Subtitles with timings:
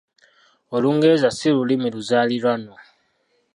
[0.75, 2.77] Olungereza si Lulimi luzaaliranwa.